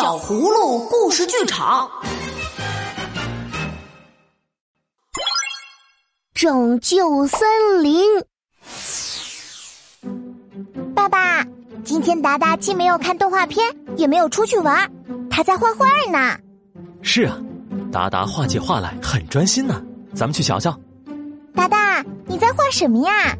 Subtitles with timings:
[0.00, 1.90] 小葫芦故事剧场，
[6.32, 8.00] 拯救森林。
[10.94, 11.44] 爸爸，
[11.82, 14.88] 今天达达既没有看动画片，也没有出去玩，
[15.28, 16.38] 他在画画呢。
[17.02, 17.36] 是啊，
[17.90, 19.82] 达达画起画来很专心呢。
[20.14, 20.78] 咱们去瞧瞧。
[21.56, 23.36] 达达，你在画什么呀？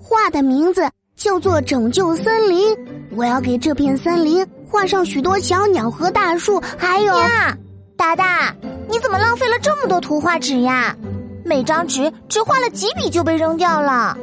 [0.00, 2.74] 画的名字叫做《拯救森林》。
[3.14, 7.54] 我要给这片森林画上许多小鸟和大树，还有呀，
[7.94, 8.56] 达达，
[8.88, 10.96] 你怎么浪费了这么多图画纸呀？
[11.44, 14.16] 每张纸只画了几笔就被扔掉了。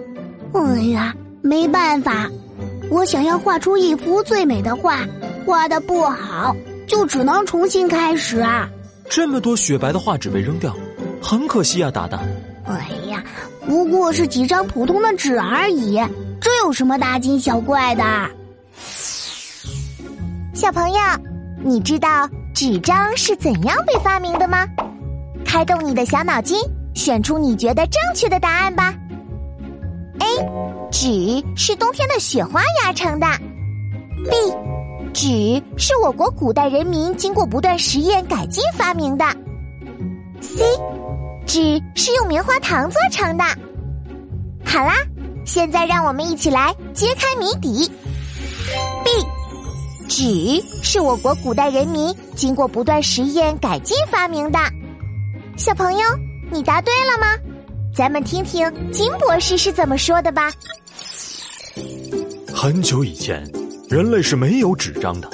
[0.53, 1.13] 哎呀，
[1.43, 2.27] 没办法，
[2.89, 5.01] 我想要画出一幅最美的画，
[5.45, 6.55] 画的不好
[6.87, 8.67] 就只能重新开始啊。
[9.07, 10.75] 这么多雪白的画纸被扔掉，
[11.21, 12.19] 很可惜啊，达达。
[12.65, 13.23] 哎呀，
[13.67, 16.01] 不过是几张普通的纸而已，
[16.41, 18.03] 这有什么大惊小怪的？
[20.59, 20.99] 小朋友，
[21.63, 24.67] 你知道纸张是怎样被发明的吗？
[25.45, 26.59] 开动你的小脑筋，
[26.93, 28.93] 选出你觉得正确的答案吧。
[30.19, 30.25] A，
[30.91, 33.25] 纸是冬天的雪花压成的。
[34.29, 34.53] B，
[35.13, 39.23] 纸是我国古代人民经过不断实验改进发明的。
[40.41, 40.61] C，
[41.45, 43.45] 纸是用棉花糖做成的。
[44.65, 44.93] 好啦，
[45.45, 47.89] 现在让我们一起来揭开谜底。
[49.05, 49.38] B。
[50.09, 54.59] 纸是我国古代人民经过不断实验改进发明的。
[55.55, 55.99] 小朋友，
[56.51, 57.27] 你答对了吗？
[57.95, 60.51] 咱们听听金博士是怎么说的吧。
[62.53, 63.47] 很久以前，
[63.87, 65.29] 人类是没有纸张的。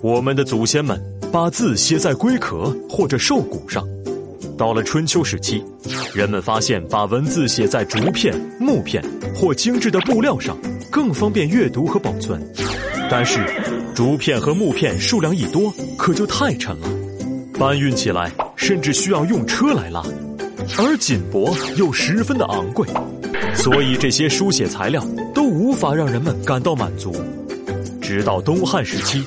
[0.00, 1.00] 我们的祖先们
[1.32, 3.84] 把字写在龟壳或者兽骨上。
[4.56, 5.64] 到了春秋时期，
[6.14, 9.02] 人们发现把文字写在竹片、木片
[9.34, 10.56] 或精致的布料上，
[10.90, 12.40] 更方便阅读和保存。
[13.14, 13.44] 但是，
[13.94, 16.88] 竹片和木片数量一多，可就太沉了，
[17.58, 20.02] 搬运起来甚至需要用车来拉，
[20.78, 22.88] 而锦帛又十分的昂贵，
[23.54, 27.14] 所以这些书写材料都无法让人们感到满足。
[28.00, 29.22] 直到东汉时期，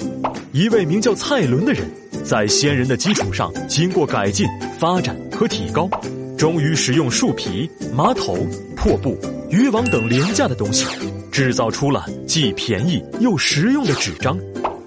[0.51, 1.87] 一位名叫蔡伦的人，
[2.23, 4.47] 在先人的基础上经过改进、
[4.79, 5.87] 发展和提高，
[6.35, 8.35] 终于使用树皮、麻头、
[8.75, 9.15] 破布、
[9.51, 10.87] 渔网等廉价的东西。
[11.35, 14.39] 制造出了既便宜又实用的纸张，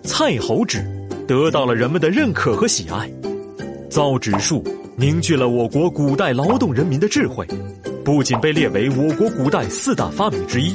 [0.02, 0.82] 蔡侯纸
[1.26, 3.06] 得到了人们的认可和喜爱。
[3.90, 4.64] 造纸术
[4.96, 7.46] 凝聚了我国古代劳动人民的智慧，
[8.02, 10.74] 不仅被列为我国古代四大发明之一，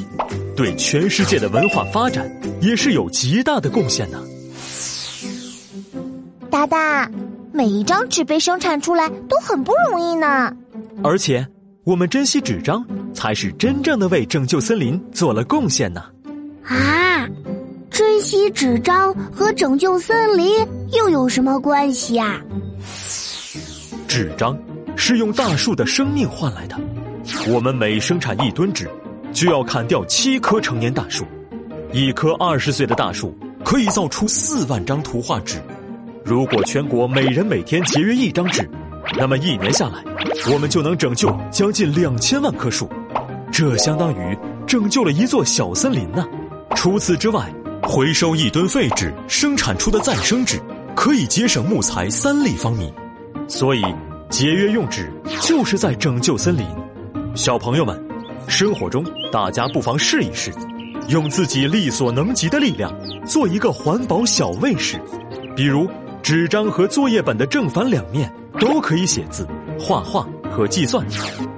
[0.56, 2.30] 对全世界的文化发展
[2.60, 4.22] 也是有极大的贡献呢。
[6.50, 7.10] 达达，
[7.50, 10.56] 每一张纸被生产出来都很不容易呢，
[11.02, 11.44] 而且
[11.82, 12.86] 我们珍惜纸张。
[13.14, 16.02] 才是真正的为拯救森林做了贡献呢！
[16.64, 17.26] 啊，
[17.90, 20.46] 珍惜纸张和拯救森林
[20.92, 22.40] 又有什么关系啊？
[24.08, 24.58] 纸张
[24.96, 26.76] 是用大树的生命换来的，
[27.48, 28.88] 我们每生产一吨纸，
[29.32, 31.24] 就要砍掉七棵成年大树，
[31.92, 35.62] 一棵二十岁的大树可以造出四万张图画纸。
[36.24, 38.68] 如果全国每人每天节约一张纸，
[39.18, 40.02] 那么一年下来，
[40.52, 42.88] 我们就能拯救将近两千万棵树。
[43.56, 46.26] 这相当于拯救了一座小森林呢。
[46.74, 47.48] 除此之外，
[47.84, 50.60] 回收一吨废纸生产出的再生纸，
[50.96, 52.92] 可以节省木材三立方米。
[53.46, 53.82] 所以，
[54.28, 55.08] 节约用纸
[55.40, 56.66] 就是在拯救森林。
[57.36, 57.96] 小朋友们，
[58.48, 60.50] 生活中大家不妨试一试，
[61.06, 62.92] 用自己力所能及的力量，
[63.24, 65.00] 做一个环保小卫士。
[65.54, 65.88] 比如，
[66.24, 68.28] 纸张和作业本的正反两面
[68.58, 69.46] 都可以写字、
[69.78, 71.06] 画画和计算。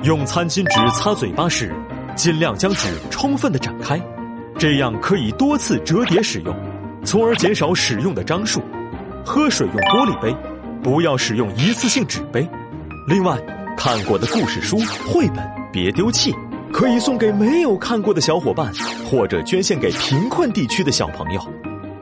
[0.02, 1.74] 用餐巾纸擦嘴巴时。
[2.16, 4.00] 尽量将纸充分的展开，
[4.58, 6.56] 这样可以多次折叠使用，
[7.04, 8.60] 从而减少使用的张数。
[9.24, 10.34] 喝水用玻璃杯，
[10.82, 12.48] 不要使用一次性纸杯。
[13.06, 13.36] 另外，
[13.76, 16.34] 看过的故事书、绘本别丢弃，
[16.72, 18.72] 可以送给没有看过的小伙伴，
[19.10, 21.40] 或者捐献给贫困地区的小朋友。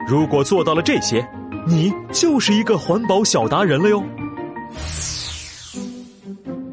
[0.06, 1.26] 如果做到了这些，
[1.66, 4.02] 你就是一个环保小达人了哟。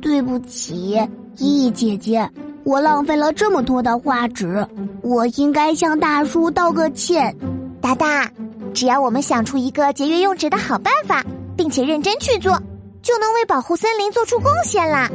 [0.01, 0.99] 对不起，
[1.37, 2.29] 依依姐姐。
[2.63, 4.65] 我浪费了这么多的画纸，
[5.01, 7.35] 我应该向大叔道个歉。
[7.81, 8.31] 达达，
[8.73, 11.25] 只要我们想出一个节约用纸的好办法，
[11.57, 12.53] 并且认真去做，
[13.01, 15.09] 就能为保护森林做出贡献啦。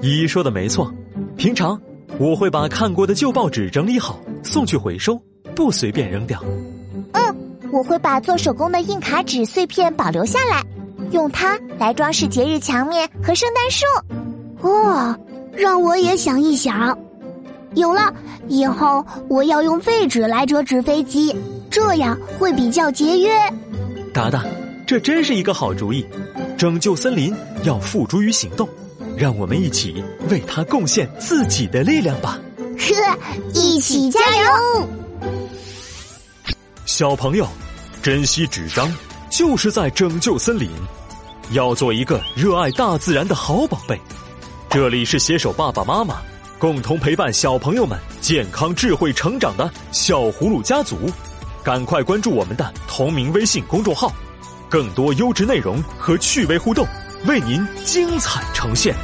[0.00, 0.92] 依依说的没错，
[1.36, 1.80] 平常
[2.18, 5.20] 我会把看过的旧报纸整理好送去回收，
[5.54, 6.42] 不随便扔掉。
[7.12, 7.36] 嗯，
[7.70, 10.64] 我会把做手工的硬卡纸碎片保留下来，
[11.12, 13.86] 用它来装饰节日墙面和圣诞树。
[14.68, 15.16] 哦。
[15.58, 16.96] 让我也想一想，
[17.74, 18.14] 有了，
[18.46, 21.34] 以后我要用废纸来折纸飞机，
[21.68, 23.28] 这样会比较节约。
[24.14, 24.44] 达达，
[24.86, 26.06] 这真是一个好主意！
[26.56, 27.34] 拯救森林
[27.64, 28.68] 要付诸于行动，
[29.16, 32.38] 让我们一起为它贡献自己的力量吧！
[32.78, 33.18] 呵，
[33.52, 34.88] 一起加油！
[36.86, 37.44] 小朋友，
[38.00, 38.88] 珍惜纸张，
[39.28, 40.70] 就是在拯救森林。
[41.50, 43.98] 要做一个热爱大自然的好宝贝。
[44.70, 46.16] 这里是携手爸爸妈妈，
[46.58, 51.10] 共同陪伴小朋友们健康智慧成长的小葫芦家族。
[51.64, 54.12] 赶快关注我们的同名微信公众号，
[54.68, 56.86] 更多优质内容和趣味互动，
[57.26, 58.94] 为您精彩呈现。